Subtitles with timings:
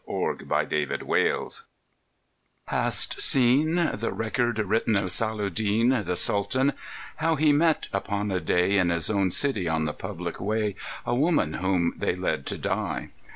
[0.09, 1.51] MERCY'S REWARD
[2.69, 6.73] Hast seen The record written of Salah ud Deen, The Sultan
[7.17, 10.75] how he met, upon a day, In his own city on the public way,
[11.05, 13.11] A woman whom they led to die?